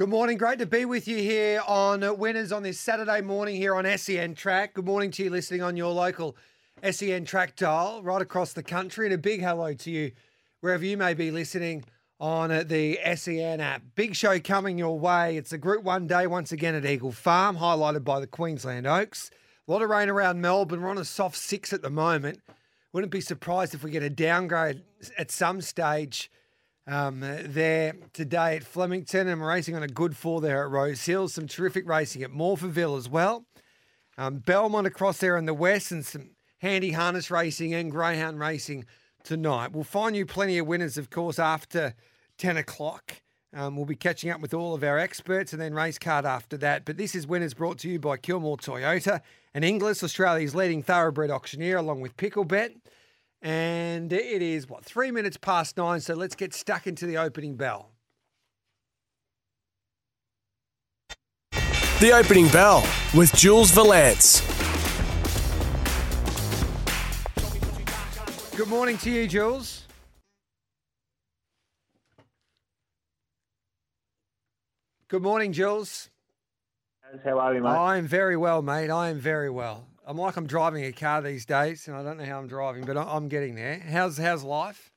[0.00, 0.38] Good morning.
[0.38, 4.34] Great to be with you here on Winners on this Saturday morning here on SEN
[4.34, 4.72] Track.
[4.72, 6.38] Good morning to you listening on your local
[6.82, 9.04] SEN Track dial right across the country.
[9.04, 10.12] And a big hello to you
[10.62, 11.84] wherever you may be listening
[12.18, 13.82] on the SEN app.
[13.94, 15.36] Big show coming your way.
[15.36, 19.30] It's a Group 1 day once again at Eagle Farm, highlighted by the Queensland Oaks.
[19.68, 20.80] A lot of rain around Melbourne.
[20.80, 22.40] We're on a soft six at the moment.
[22.94, 24.80] Wouldn't be surprised if we get a downgrade
[25.18, 26.30] at some stage
[26.86, 29.28] um, there today at Flemington.
[29.28, 31.28] And we're racing on a good four there at Rose Hill.
[31.28, 33.44] Some terrific racing at Morphettville as well.
[34.18, 38.84] Um, Belmont across there in the west and some handy harness racing and greyhound racing
[39.22, 39.72] tonight.
[39.72, 41.94] We'll find you plenty of winners, of course, after
[42.38, 43.22] 10 o'clock.
[43.52, 46.56] Um, we'll be catching up with all of our experts and then race card after
[46.58, 46.84] that.
[46.84, 49.20] But this is Winners brought to you by Kilmore Toyota
[49.54, 52.76] and Inglis, Australia's leading thoroughbred auctioneer, along with Picklebet.
[53.42, 56.00] And it is, what, three minutes past nine.
[56.00, 57.90] So let's get stuck into the opening bell.
[62.00, 64.40] The opening bell with Jules Vallance.
[68.56, 69.86] Good morning to you, Jules.
[75.08, 76.08] Good morning, Jules.
[77.24, 77.68] How are you, mate?
[77.68, 78.90] I'm very well, mate.
[78.90, 79.89] I am very well.
[80.10, 82.84] I'm like I'm driving a car these days, and I don't know how I'm driving,
[82.84, 83.78] but I- I'm getting there.
[83.78, 84.90] How's how's life?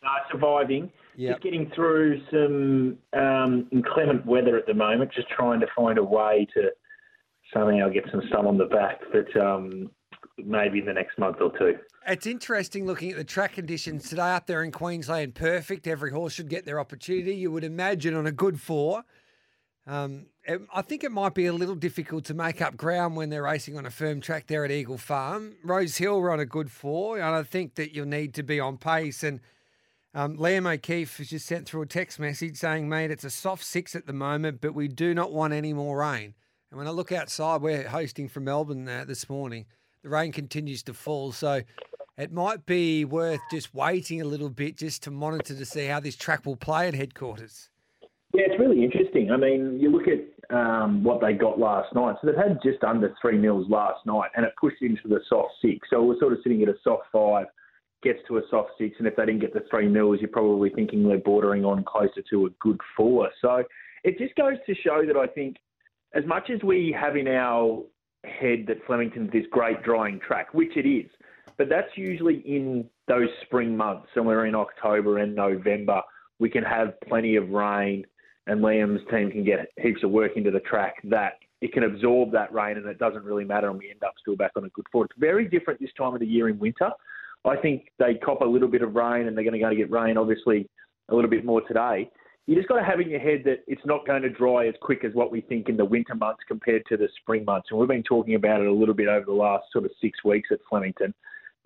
[0.00, 0.92] Uh, surviving.
[1.16, 1.32] Yep.
[1.32, 5.10] Just getting through some um, inclement weather at the moment.
[5.12, 6.70] Just trying to find a way to
[7.52, 9.90] somehow get some sun on the back, but um,
[10.36, 11.76] maybe in the next month or two.
[12.06, 15.34] It's interesting looking at the track conditions today up there in Queensland.
[15.34, 15.88] Perfect.
[15.88, 17.34] Every horse should get their opportunity.
[17.34, 19.02] You would imagine on a good four.
[19.84, 20.26] Um,
[20.72, 23.76] I think it might be a little difficult to make up ground when they're racing
[23.76, 25.56] on a firm track there at Eagle Farm.
[25.62, 28.58] Rose Hill were on a good four, and I think that you'll need to be
[28.58, 29.22] on pace.
[29.22, 29.40] And
[30.14, 33.62] um, Liam O'Keefe has just sent through a text message saying, mate, it's a soft
[33.62, 36.34] six at the moment, but we do not want any more rain.
[36.70, 39.66] And when I look outside, we're hosting from Melbourne uh, this morning.
[40.02, 41.32] The rain continues to fall.
[41.32, 41.60] So
[42.16, 46.00] it might be worth just waiting a little bit just to monitor to see how
[46.00, 47.68] this track will play at headquarters.
[48.34, 49.30] Yeah, it's really interesting.
[49.30, 50.20] I mean, you look at
[50.50, 52.16] um, what they got last night.
[52.20, 55.52] So they've had just under three mils last night, and it pushed into the soft
[55.60, 55.88] six.
[55.90, 57.46] So we're sort of sitting at a soft five,
[58.02, 60.70] gets to a soft six, and if they didn't get the three mils, you're probably
[60.70, 63.28] thinking they're bordering on closer to a good four.
[63.42, 63.64] So
[64.04, 65.56] it just goes to show that I think,
[66.14, 67.82] as much as we have in our
[68.24, 71.10] head that Flemington's this great drying track, which it is,
[71.56, 76.00] but that's usually in those spring months, somewhere in October and November.
[76.38, 78.06] We can have plenty of rain
[78.48, 82.32] and Liam's team can get heaps of work into the track that it can absorb
[82.32, 84.68] that rain and it doesn't really matter and we end up still back on a
[84.70, 85.08] good foot.
[85.10, 86.90] It's very different this time of the year in winter.
[87.44, 89.76] I think they cop a little bit of rain and they're going to go to
[89.76, 90.68] get rain obviously
[91.08, 92.10] a little bit more today.
[92.46, 94.74] You just got to have in your head that it's not going to dry as
[94.80, 97.68] quick as what we think in the winter months compared to the spring months.
[97.70, 100.24] And we've been talking about it a little bit over the last sort of six
[100.24, 101.12] weeks at Flemington,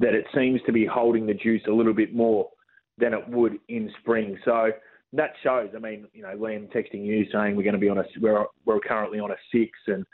[0.00, 2.48] that it seems to be holding the juice a little bit more
[2.98, 4.36] than it would in spring.
[4.44, 4.72] So
[5.12, 5.70] that shows.
[5.74, 8.44] I mean, you know, Liam texting you saying we're going to be on a we're
[8.64, 10.04] we're currently on a six, and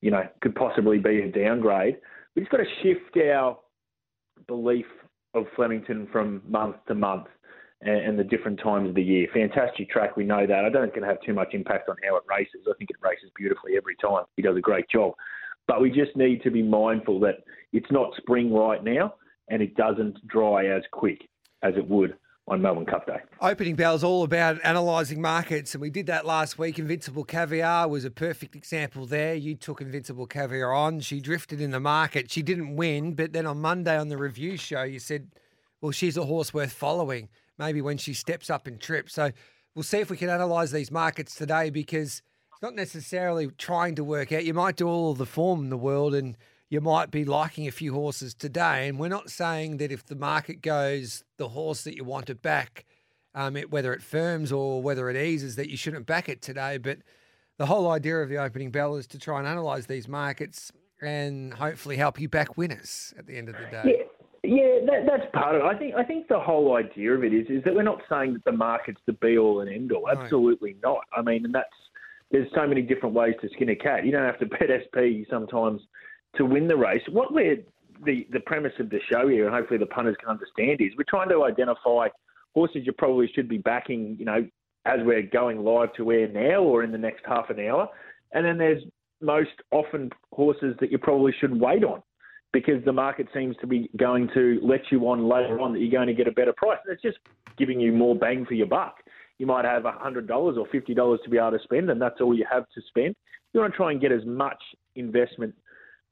[0.00, 1.98] you know could possibly be a downgrade.
[2.34, 3.58] We just got to shift our
[4.46, 4.86] belief
[5.34, 7.26] of Flemington from month to month
[7.82, 9.26] and, and the different times of the year.
[9.32, 10.64] Fantastic track, we know that.
[10.64, 12.66] I don't think to have too much impact on how it races.
[12.68, 14.24] I think it races beautifully every time.
[14.36, 15.12] He does a great job,
[15.66, 17.36] but we just need to be mindful that
[17.72, 19.14] it's not spring right now,
[19.48, 21.28] and it doesn't dry as quick
[21.62, 22.16] as it would
[22.48, 23.18] on Melbourne Cup Day.
[23.40, 26.78] Opening Bell's all about analysing markets, and we did that last week.
[26.78, 29.34] Invincible Caviar was a perfect example there.
[29.34, 31.00] You took Invincible Caviar on.
[31.00, 32.30] She drifted in the market.
[32.30, 35.28] She didn't win, but then on Monday on the review show, you said,
[35.80, 37.28] well, she's a horse worth following,
[37.58, 39.14] maybe when she steps up and trips.
[39.14, 39.32] So
[39.74, 42.22] we'll see if we can analyse these markets today because
[42.52, 44.44] it's not necessarily trying to work out.
[44.44, 46.36] You might do all of the form in the world and
[46.68, 48.88] you might be liking a few horses today.
[48.88, 52.34] And we're not saying that if the market goes the horse that you want to
[52.34, 52.84] back,
[53.34, 56.78] um, it, whether it firms or whether it eases, that you shouldn't back it today.
[56.78, 56.98] But
[57.58, 61.54] the whole idea of the opening bell is to try and analyse these markets and
[61.54, 63.82] hopefully help you back winners at the end of the day.
[64.42, 65.64] Yeah, yeah that, that's part of it.
[65.64, 68.32] I think I think the whole idea of it is is that we're not saying
[68.32, 70.08] that the market's the be all and end all.
[70.08, 71.02] Absolutely not.
[71.16, 71.68] I mean, and that's
[72.30, 74.04] there's so many different ways to skin a cat.
[74.04, 75.82] You don't have to bet SP sometimes
[76.36, 77.02] to win the race.
[77.10, 77.58] What we're
[78.04, 81.04] the the premise of the show here, and hopefully the punters can understand, is we're
[81.08, 82.08] trying to identify
[82.54, 84.16] horses you probably should be backing.
[84.18, 84.46] You know,
[84.84, 87.88] as we're going live to air now or in the next half an hour,
[88.32, 88.82] and then there's
[89.20, 92.02] most often horses that you probably should wait on
[92.52, 95.90] because the market seems to be going to let you on later on that you're
[95.90, 96.78] going to get a better price.
[96.84, 97.18] And it's just
[97.58, 98.96] giving you more bang for your buck.
[99.38, 102.46] You might have $100 or $50 to be able to spend, and that's all you
[102.50, 103.14] have to spend.
[103.52, 104.62] You want to try and get as much
[104.94, 105.54] investment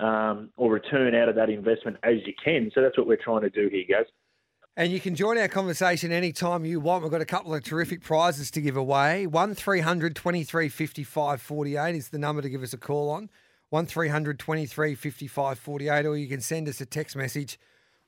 [0.00, 2.70] um, or return out of that investment as you can.
[2.74, 4.06] So that's what we're trying to do here, guys.
[4.76, 7.04] And you can join our conversation anytime you want.
[7.04, 9.26] We've got a couple of terrific prizes to give away.
[9.26, 13.30] 1 300 23 55 48 is the number to give us a call on.
[13.70, 17.58] 1300 23 55 48, or you can send us a text message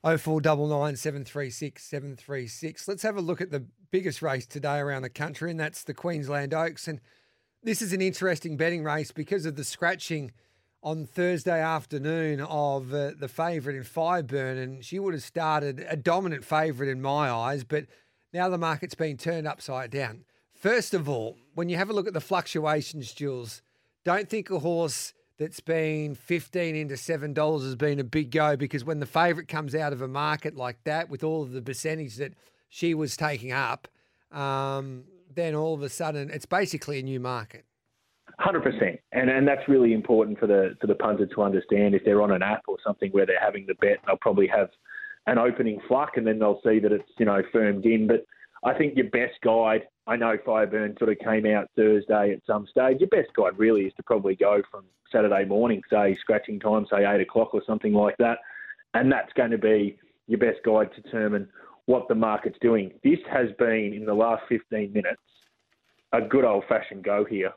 [0.03, 2.87] 0499 736 736.
[2.87, 5.93] Let's have a look at the biggest race today around the country, and that's the
[5.93, 6.87] Queensland Oaks.
[6.87, 7.01] And
[7.63, 10.31] this is an interesting betting race because of the scratching
[10.87, 15.97] on Thursday afternoon of uh, the favourite in Fireburn, and she would have started a
[15.97, 17.87] dominant favourite in my eyes, but
[18.31, 20.23] now the market's been turned upside down.
[20.53, 23.61] First of all, when you have a look at the fluctuations, Jules,
[24.05, 28.85] don't think a horse that's been 15 into $7 has been a big go because
[28.85, 32.15] when the favourite comes out of a market like that with all of the percentage
[32.15, 32.31] that
[32.69, 33.89] she was taking up,
[34.31, 35.03] um,
[35.35, 37.65] then all of a sudden it's basically a new market.
[38.39, 41.95] Hundred percent, and and that's really important for the for the punter to understand.
[41.95, 44.69] If they're on an app or something where they're having the bet, they'll probably have
[45.25, 48.05] an opening fluck, and then they'll see that it's you know firmed in.
[48.05, 48.25] But
[48.63, 52.67] I think your best guide, I know Fireburn sort of came out Thursday at some
[52.67, 52.99] stage.
[52.99, 57.05] Your best guide really is to probably go from Saturday morning, say scratching time, say
[57.05, 58.37] eight o'clock or something like that,
[58.93, 59.97] and that's going to be
[60.27, 61.49] your best guide to determine
[61.87, 62.91] what the market's doing.
[63.03, 65.21] This has been in the last 15 minutes
[66.13, 67.51] a good old fashioned go here.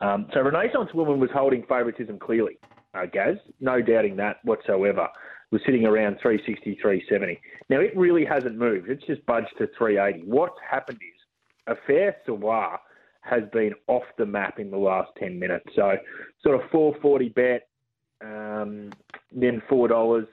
[0.00, 2.58] Um, so Renaissance Woman was holding favouritism clearly,
[2.94, 5.08] uh, Gaz, no doubting that whatsoever.
[5.50, 7.40] Was sitting around 360, 370.
[7.68, 8.90] Now it really hasn't moved.
[8.90, 10.26] It's just budged to 380.
[10.28, 12.76] What's happened is Affaire Savoie
[13.20, 15.64] has been off the map in the last 10 minutes.
[15.74, 15.96] So
[16.42, 17.68] sort of 440 bet,
[18.20, 18.90] um,
[19.32, 20.26] then $4,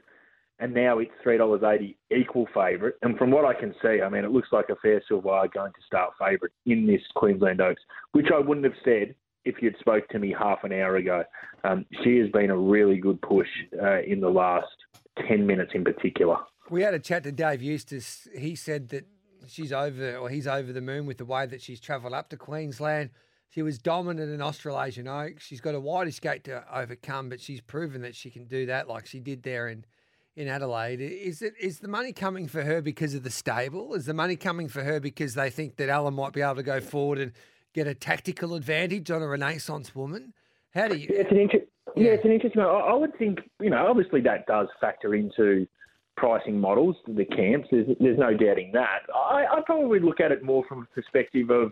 [0.59, 2.95] and now it's $3.80 equal favourite.
[3.01, 5.85] And from what I can see, I mean, it looks like Affaire Savoie going to
[5.85, 7.81] start favourite in this Queensland Oaks,
[8.11, 9.15] which I wouldn't have said
[9.45, 11.23] if you'd spoke to me half an hour ago.
[11.63, 13.47] Um, she has been a really good push
[13.81, 14.67] uh, in the last
[15.27, 16.37] 10 minutes in particular.
[16.69, 18.27] We had a chat to Dave Eustace.
[18.37, 19.05] He said that
[19.47, 22.37] she's over, or he's over the moon with the way that she's travelled up to
[22.37, 23.09] Queensland.
[23.49, 25.43] She was dominant in Australasian Oaks.
[25.43, 28.87] She's got a wide escape to overcome, but she's proven that she can do that,
[28.87, 29.85] like she did there in
[30.37, 31.01] in Adelaide.
[31.01, 33.93] Is it is the money coming for her because of the stable?
[33.93, 36.63] Is the money coming for her because they think that Alan might be able to
[36.63, 37.33] go forward and
[37.73, 40.33] get a tactical advantage on a Renaissance woman?
[40.73, 41.07] How do you?
[41.09, 41.65] Yeah, it's an inter-
[41.95, 42.03] yeah.
[42.03, 42.61] yeah, it's an interesting.
[42.61, 45.67] I would think you know, obviously that does factor into
[46.17, 47.67] pricing models, the camps.
[47.71, 48.99] There's, there's no doubting that.
[49.13, 51.71] I, I probably look at it more from a perspective of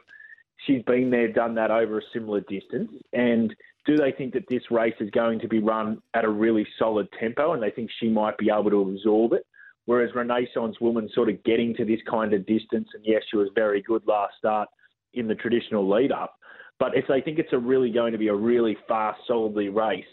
[0.65, 3.55] she's been there, done that over a similar distance, and
[3.85, 7.07] do they think that this race is going to be run at a really solid
[7.19, 9.45] tempo, and they think she might be able to absorb it?
[9.85, 13.49] Whereas Renaissance Woman sort of getting to this kind of distance, and yes, she was
[13.55, 14.67] very good last start
[15.13, 16.35] in the traditional lead up.
[16.79, 20.05] But if they think it's a really going to be a really fast, solidly race,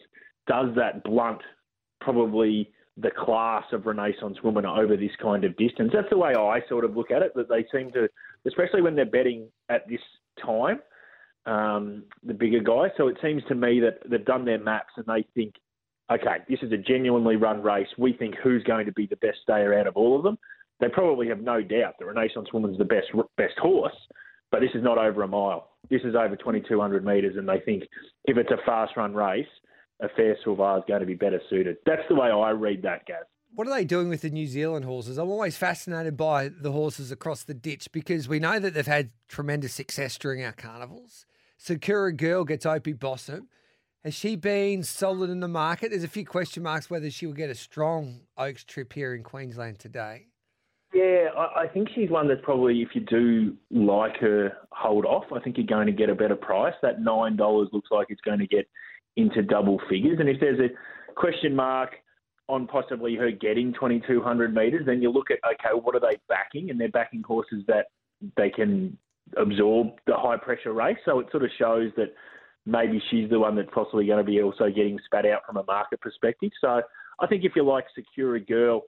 [0.46, 1.40] does that blunt
[2.00, 5.90] probably the class of Renaissance women over this kind of distance?
[5.94, 7.32] That's the way I sort of look at it.
[7.34, 8.08] That they seem to,
[8.46, 10.00] especially when they're betting at this
[10.44, 10.80] time,
[11.46, 12.88] um, the bigger guy.
[12.96, 15.54] So it seems to me that they've done their maps and they think,
[16.10, 17.88] okay, this is a genuinely run race.
[17.98, 20.38] We think who's going to be the best stayer out of all of them.
[20.80, 23.06] They probably have no doubt the Renaissance woman's the best
[23.36, 23.96] best horse.
[24.76, 25.70] Is not over a mile.
[25.88, 27.84] This is over 2,200 metres, and they think
[28.24, 29.46] if it's a fast run race,
[30.02, 31.76] Affaire Savoie is going to be better suited.
[31.86, 33.24] That's the way I read that, Gaz.
[33.54, 35.16] What are they doing with the New Zealand horses?
[35.16, 39.10] I'm always fascinated by the horses across the ditch because we know that they've had
[39.28, 41.24] tremendous success during our carnivals.
[41.56, 43.48] Sakura Girl gets Opie Bosson.
[44.04, 45.90] Has she been solid in the market?
[45.90, 49.22] There's a few question marks whether she will get a strong Oaks trip here in
[49.22, 50.26] Queensland today.
[50.96, 55.24] Yeah, I, think she's one that probably, if you do like her, hold off.
[55.30, 56.72] I think you're going to get a better price.
[56.80, 58.66] That nine dollars looks like it's going to get
[59.14, 60.20] into double figures.
[60.20, 60.70] And if there's a
[61.12, 61.90] question mark
[62.48, 66.70] on possibly her getting 2,200 metres, then you look at okay, what are they backing?
[66.70, 67.88] And they're backing horses that
[68.38, 68.96] they can
[69.36, 70.96] absorb the high pressure race.
[71.04, 72.14] So it sort of shows that
[72.64, 75.64] maybe she's the one that's possibly going to be also getting spat out from a
[75.64, 76.52] market perspective.
[76.58, 76.80] So
[77.20, 78.84] I think if you like Sakura Girl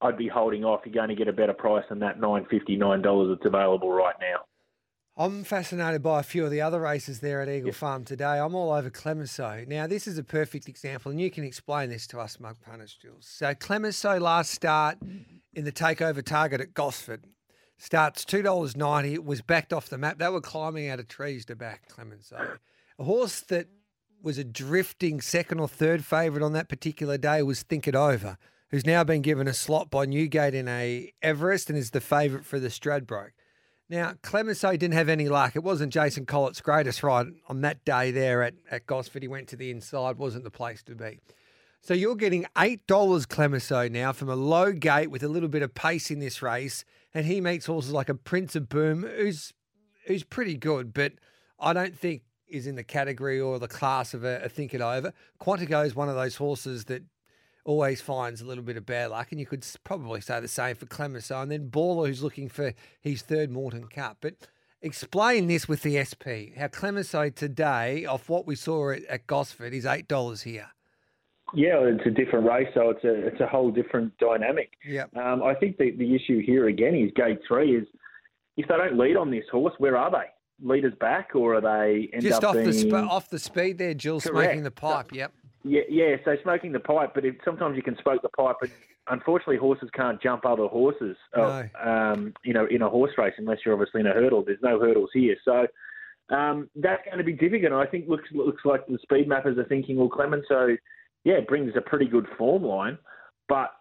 [0.00, 0.82] I'd be holding off.
[0.84, 3.90] You're going to get a better price than that nine fifty nine dollars that's available
[3.90, 4.40] right now.
[5.18, 8.38] I'm fascinated by a few of the other races there at Eagle Farm today.
[8.38, 9.64] I'm all over Clemenceau.
[9.66, 12.94] Now, this is a perfect example, and you can explain this to us, Mug Punters,
[13.00, 13.26] Jules.
[13.26, 14.98] So, Clemenceau last start
[15.54, 17.24] in the takeover target at Gosford
[17.78, 19.14] starts $2.90.
[19.14, 20.18] It was backed off the map.
[20.18, 22.58] They were climbing out of trees to back Clemenceau.
[22.98, 23.68] A horse that
[24.22, 28.36] was a drifting second or third favourite on that particular day was Think It Over,
[28.70, 32.44] who's now been given a slot by Newgate in a Everest and is the favourite
[32.44, 33.30] for the Stradbroke.
[33.88, 35.54] Now, Clemenceau didn't have any luck.
[35.54, 39.22] It wasn't Jason Collett's greatest ride on that day there at, at Gosford.
[39.22, 41.20] He went to the inside, wasn't the place to be.
[41.82, 45.72] So you're getting $8 Clemenceau now from a low gate with a little bit of
[45.72, 46.84] pace in this race.
[47.14, 49.52] And he meets horses like a Prince of Boom, who's
[50.06, 51.12] who's pretty good, but
[51.58, 54.80] I don't think is in the category or the class of a, a Think It
[54.80, 55.12] Over.
[55.40, 57.02] Quantico is one of those horses that
[57.66, 60.76] always finds a little bit of bad luck, and you could probably say the same
[60.76, 61.42] for Clemenceau.
[61.42, 64.18] And then Baller, who's looking for his third Morton Cup.
[64.20, 64.34] But
[64.80, 66.56] explain this with the SP.
[66.56, 70.68] How Clemenceau today, off what we saw at, at Gosford, is eight dollars here.
[71.54, 74.72] Yeah, it's a different race, so it's a it's a whole different dynamic.
[74.84, 75.04] Yeah.
[75.16, 77.86] Um, I think the the issue here again is gate three is
[78.56, 80.66] if they don't lead on this horse, where are they?
[80.66, 82.66] Leaders back, or are they end just up off being...
[82.66, 84.34] the sp- off the speed there, Jill Correct.
[84.34, 85.12] smoking the pipe.
[85.12, 85.32] Yep.
[85.66, 86.16] Yeah, yeah.
[86.24, 88.70] So smoking the pipe, but it, sometimes you can smoke the pipe, but
[89.08, 91.16] unfortunately, horses can't jump other horses.
[91.42, 91.48] uh,
[91.84, 94.44] um, you know, in a horse race, unless you're obviously in a hurdle.
[94.44, 95.66] There's no hurdles here, so
[96.34, 97.72] um, that's going to be difficult.
[97.72, 100.76] I think looks looks like the speed mappers are thinking, well, Clemenceau,
[101.24, 102.98] yeah, brings a pretty good form line,
[103.48, 103.72] but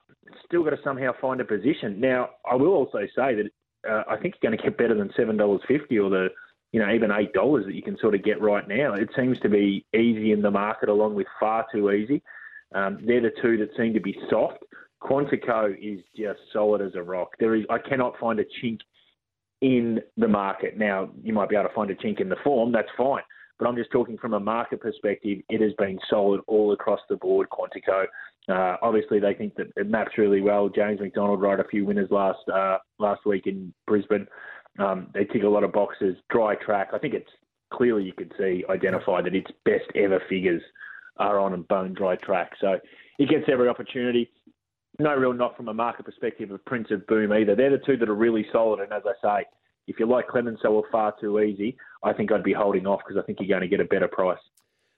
[0.46, 2.00] still got to somehow find a position.
[2.00, 3.50] Now, I will also say that
[3.90, 6.30] uh, I think you're going to get better than seven dollars fifty or the
[6.72, 8.94] you know, even eight dollars that you can sort of get right now.
[8.94, 12.22] It seems to be easy in the market, along with far too easy.
[12.74, 14.64] Um, they're the two that seem to be soft.
[15.02, 17.36] Quantico is just solid as a rock.
[17.40, 18.80] There is, I cannot find a chink
[19.62, 20.78] in the market.
[20.78, 22.72] Now, you might be able to find a chink in the form.
[22.72, 23.24] That's fine.
[23.58, 25.40] But I'm just talking from a market perspective.
[25.50, 27.48] It has been solid all across the board.
[27.50, 28.06] Quantico.
[28.50, 30.70] Uh, obviously, they think that it maps really well.
[30.70, 34.28] James McDonald rode a few winners last uh, last week in Brisbane.
[34.80, 36.16] Um, they tick a lot of boxes.
[36.30, 36.90] Dry track.
[36.94, 37.30] I think it's
[37.74, 40.62] clearly you can see identify that its best ever figures
[41.18, 42.52] are on a bone dry track.
[42.60, 42.80] So
[43.20, 44.30] it gets every opportunity.
[45.00, 47.56] No real knock from a market perspective of Prince of Boom either.
[47.56, 48.80] They're the two that are really solid.
[48.80, 49.46] And as I say,
[49.88, 53.22] if you like Clemenceau or far too easy, I think I'd be holding off because
[53.22, 54.40] I think you're going to get a better price.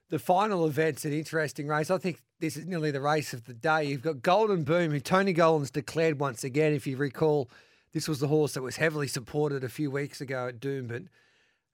[0.09, 1.91] The final event's an interesting race.
[1.91, 3.85] I think this is nearly the race of the day.
[3.85, 6.73] You've got Golden Boom, who Tony Gollan's declared once again.
[6.73, 7.49] If you recall,
[7.93, 11.07] this was the horse that was heavily supported a few weeks ago at Doomben.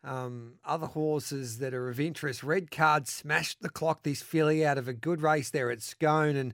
[0.03, 2.43] Um, other horses that are of interest.
[2.43, 6.35] Red Card smashed the clock this filly out of a good race there at Scone,
[6.35, 6.53] and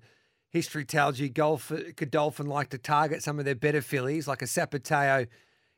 [0.49, 4.45] history tells you Golf, Godolphin like to target some of their better fillies, like a
[4.45, 5.27] Sapateo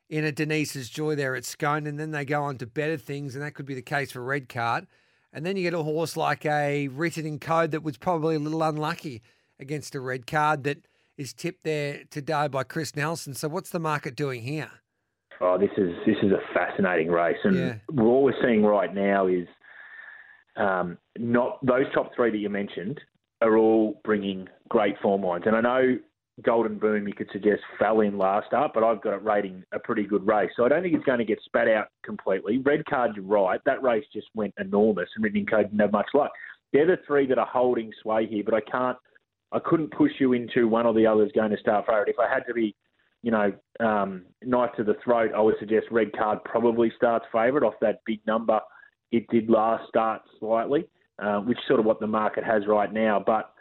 [0.10, 3.36] in a Denise's Joy there at Scone, and then they go on to better things,
[3.36, 4.86] and that could be the case for Red Card.
[5.32, 8.40] And then you get a horse like a Written in Code that was probably a
[8.40, 9.22] little unlucky
[9.58, 10.86] against a red card that
[11.18, 13.34] is tipped there today by Chris Nelson.
[13.34, 14.70] So what's the market doing here?
[15.40, 17.76] Oh, this is this is a fascinating race, and Yeah.
[18.00, 19.48] all we're seeing right now is
[20.56, 23.00] um, not those top three that you mentioned
[23.42, 25.44] are all bringing great form lines.
[25.48, 25.98] And I know
[26.44, 29.80] Golden Boom, you could suggest fell in last up, but I've got it rating a
[29.80, 30.52] pretty good race.
[30.56, 32.60] So I don't think it's going to get spat out completely.
[32.60, 33.60] Red card, you're right.
[33.66, 36.32] That race just went enormous, and Ridden Code didn't have much luck.
[36.74, 38.98] They're the three that are holding sway here, but I can't.
[39.52, 42.10] I couldn't push you into one or the other is going to start favourite.
[42.10, 42.76] If I had to be,
[43.22, 47.66] you know, um, knife to the throat, I would suggest Red Card probably starts favourite
[47.66, 48.60] off that big number
[49.12, 50.86] it did last start slightly,
[51.22, 53.22] uh, which is sort of what the market has right now.
[53.26, 53.54] But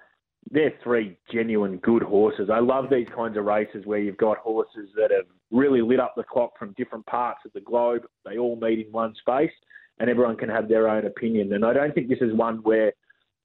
[0.51, 2.49] they're three genuine good horses.
[2.53, 6.15] I love these kinds of races where you've got horses that have really lit up
[6.17, 8.03] the clock from different parts of the globe.
[8.25, 9.51] They all meet in one space,
[9.99, 11.53] and everyone can have their own opinion.
[11.53, 12.93] And I don't think this is one where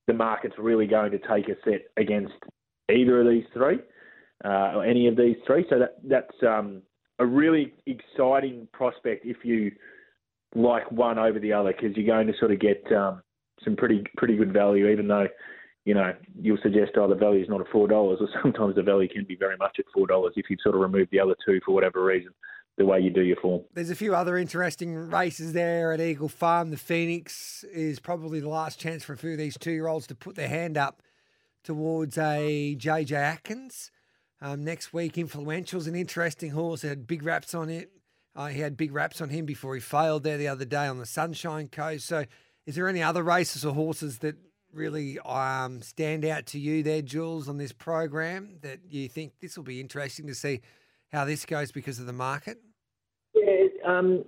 [0.08, 2.34] the market's really going to take a set against
[2.94, 3.80] either of these three
[4.44, 5.66] uh, or any of these three.
[5.70, 6.82] So that that's um,
[7.20, 9.72] a really exciting prospect if you
[10.56, 13.22] like one over the other because you're going to sort of get um,
[13.64, 15.28] some pretty pretty good value, even though
[15.86, 18.84] you know you'll suggest oh the value is not at four dollars, or sometimes the
[18.84, 21.36] value can be very much at four dollars if you sort of remove the other
[21.46, 22.32] two for whatever reason.
[22.77, 23.62] The way you do your form.
[23.74, 26.72] There's a few other interesting races there at Eagle Farm.
[26.72, 30.08] The Phoenix is probably the last chance for a few of these two year olds
[30.08, 31.01] to put their hand up
[31.63, 33.91] towards a JJ Atkins.
[34.41, 36.84] Um, next week, Influential's an interesting horse.
[36.84, 37.91] It had big raps on it.
[38.36, 41.00] Uh, he had big raps on him before he failed there the other day on
[41.00, 42.05] the Sunshine Coast.
[42.05, 42.25] So,
[42.65, 44.36] is there any other races or horses that
[44.74, 49.55] really um, stand out to you there, Jules, on this program that you think this
[49.55, 50.62] will be interesting to see
[51.12, 52.60] how this goes because of the market?
[53.46, 54.25] Yeah, um,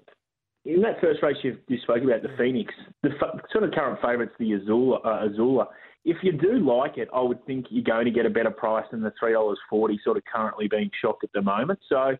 [0.66, 4.00] in that first race you, you spoke about, the Phoenix, the f- sort of current
[4.02, 5.68] favourites, the Azula, uh, Azula.
[6.06, 8.86] If you do like it, I would think you're going to get a better price
[8.92, 11.80] than the three dollars forty, sort of currently being shocked at the moment.
[11.90, 12.16] So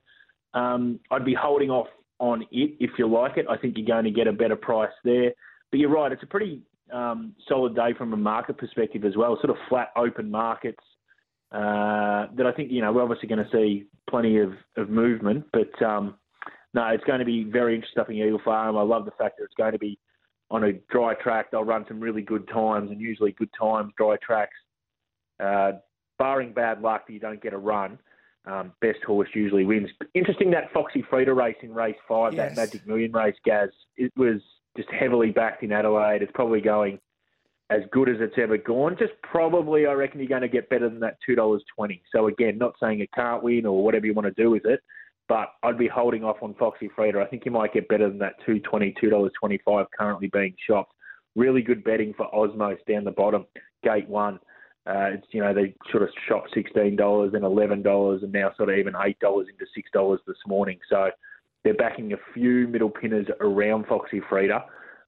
[0.54, 1.88] um, I'd be holding off
[2.20, 3.46] on it if you like it.
[3.50, 5.32] I think you're going to get a better price there.
[5.72, 6.62] But you're right, it's a pretty
[6.92, 9.38] um, solid day from a market perspective as well.
[9.42, 10.84] Sort of flat, open markets
[11.52, 15.46] uh, that I think you know we're obviously going to see plenty of, of movement.
[15.54, 16.16] But um,
[16.74, 18.78] no, it's going to be very interesting up in Eagle Farm.
[18.78, 19.98] I love the fact that it's going to be
[20.52, 21.52] on a dry track.
[21.52, 24.56] They'll run some really good times, and usually good times, dry tracks.
[25.40, 25.74] Uh,
[26.18, 28.00] barring bad luck you don't get a run,
[28.46, 29.90] um, best horse usually wins.
[30.14, 32.56] Interesting that Foxy Frida race in race five, Yes.
[32.56, 33.70] that Magic Million race, Gaz.
[33.98, 34.42] It was
[34.76, 36.22] just heavily backed in Adelaide.
[36.22, 37.00] It's probably going
[37.70, 38.96] as good as it's ever gone.
[38.98, 42.02] Just probably, I reckon you're going to get better than that two dollars twenty.
[42.12, 44.80] So again, not saying it can't win or whatever you want to do with it,
[45.28, 47.20] but I'd be holding off on Foxy Frida.
[47.20, 50.28] I think you might get better than that two twenty, two dollars twenty five currently
[50.28, 50.94] being shopped.
[51.36, 53.46] Really good betting for Osmos down the bottom,
[53.84, 54.40] gate one.
[54.88, 58.52] Uh, it's you know they sort of shot sixteen dollars and eleven dollars and now
[58.56, 60.80] sort of even eight dollars into six dollars this morning.
[60.90, 61.10] So
[61.64, 64.64] they're backing a few middle pinners around Foxy Frida,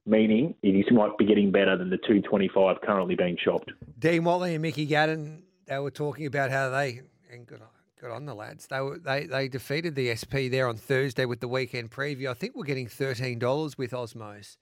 [0.06, 3.72] meaning it is might be getting better than the two twenty five currently being shopped.
[3.98, 7.62] Dean Watley and Mickey Gadden, they were talking about how they and good
[8.00, 8.68] good on the lads.
[8.68, 12.30] They were they they defeated the SP there on Thursday with the weekend preview.
[12.30, 14.58] I think we're getting thirteen dollars with Osmos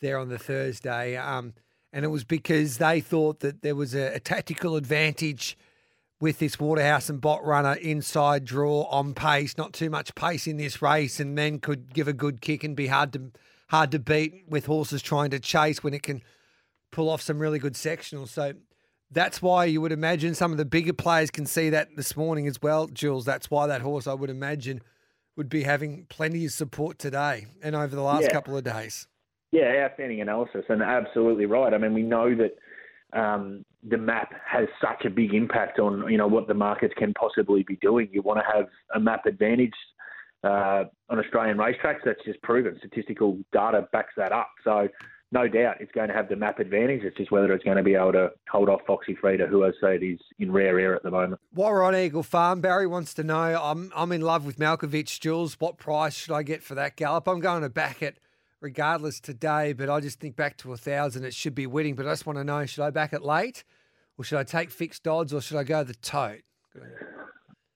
[0.00, 1.54] there on the Thursday, um,
[1.92, 5.58] and it was because they thought that there was a, a tactical advantage
[6.20, 10.56] with this Waterhouse and Bott runner inside draw on pace, not too much pace in
[10.56, 13.30] this race, and then could give a good kick and be hard to
[13.68, 16.22] hard to beat with horses trying to chase when it can
[16.90, 18.28] pull off some really good sectionals.
[18.28, 18.54] So
[19.10, 22.46] that's why you would imagine some of the bigger players can see that this morning
[22.46, 23.24] as well, Jules.
[23.24, 24.82] That's why that horse, I would imagine,
[25.36, 28.32] would be having plenty of support today and over the last Yeah.
[28.32, 29.06] couple of days.
[29.50, 31.72] Yeah, outstanding analysis, and absolutely right.
[31.72, 32.58] I mean, we know that
[33.18, 37.14] um, the map has such a big impact on you know what the markets can
[37.14, 38.08] possibly be doing.
[38.12, 39.72] You want to have a map advantage
[40.44, 42.00] uh, on Australian racetracks.
[42.04, 42.76] That's just proven.
[42.78, 44.50] Statistical data backs that up.
[44.64, 44.88] So.
[45.30, 47.02] No doubt it's going to have the map advantage.
[47.02, 49.72] It's just whether it's going to be able to hold off Foxy Frida, who I
[49.78, 51.38] said is in rare air at the moment.
[51.52, 55.20] While we're on Eagle Farm, Barry wants to know I'm I'm in love with Malkovich,
[55.20, 55.56] Jules.
[55.60, 57.28] What price should I get for that gallop?
[57.28, 58.18] I'm going to back it
[58.62, 61.94] regardless today, but I just think back to a thousand it should be winning.
[61.94, 63.64] But I just want to know should I back it late
[64.16, 66.40] or should I take fixed odds or should I go the tote?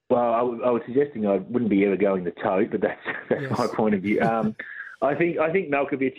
[0.08, 3.00] Well, I, w- I was suggesting I wouldn't be ever going the tote, but that's
[3.28, 3.58] that's Yes.
[3.58, 4.20] my point of view.
[4.22, 4.56] Um,
[5.02, 6.16] I think I think Malkovich.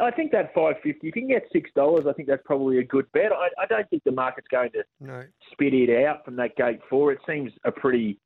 [0.00, 1.08] I think that five fifty.
[1.08, 3.32] If you can get six dollars, I think that's probably a good bet.
[3.32, 5.24] I, I don't think the market's going to No.
[5.52, 7.12] spit it out from that gate four.
[7.12, 8.18] It seems a pretty,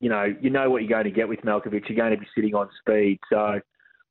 [0.00, 1.88] you know, you know what you're going to get with Malkovich.
[1.88, 3.60] You're going to be sitting on speed, so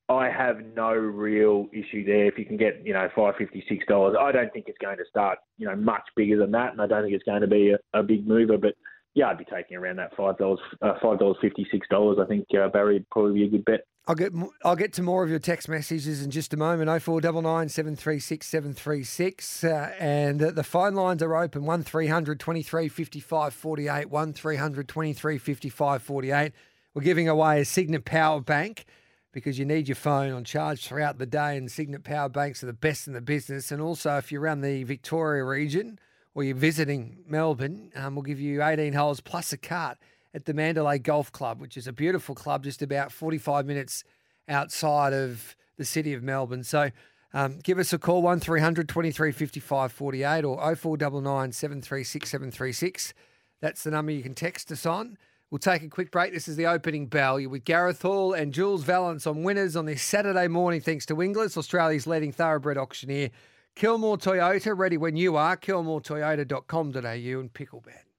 [0.09, 2.25] I have no real issue there.
[2.27, 4.97] If you can get, you know, five fifty six dollars, I don't think it's going
[4.97, 7.47] to start, you know, much bigger than that, and I don't think it's going to
[7.47, 8.57] be a, a big mover.
[8.57, 8.75] But
[9.15, 12.17] yeah, I'd be taking around that five dollars, uh, five dollars fifty six dollars.
[12.21, 13.85] I think uh, Barry would probably be a good bet.
[14.07, 14.33] I'll get
[14.65, 16.89] I'll get to more of your text messages in just a moment.
[16.89, 21.21] Oh four double nine seven three six seven three six, uh, and the phone lines
[21.21, 21.65] are open.
[21.65, 26.51] One 23 55 48 One 23 55 48
[26.93, 28.85] We're giving away a Cygnett Power Bank
[29.31, 32.67] because you need your phone on charge throughout the day, and Cygnett Power Banks are
[32.67, 33.71] the best in the business.
[33.71, 35.97] And also, if you're around the Victoria region
[36.35, 39.97] or you're visiting Melbourne, um, we'll give you 18 holes plus a cart
[40.33, 44.03] at the Mandalay Golf Club, which is a beautiful club just about 45 minutes
[44.49, 46.63] outside of the city of Melbourne.
[46.63, 46.89] So
[47.33, 53.13] um, give us a call, 1300 23 55 48 or 0499 736 736.
[53.61, 55.17] That's the number you can text us on.
[55.49, 56.33] We'll take a quick break.
[56.33, 57.39] This is the opening bell.
[57.39, 61.21] You're with Gareth Hall and Jules Vallance on winners on this Saturday morning, thanks to
[61.21, 63.29] Inglis, Australia's leading thoroughbred auctioneer.
[63.75, 65.57] Kilmore Toyota, ready when you are.
[65.57, 68.12] KilmoreToyota.com.au and Picklebet.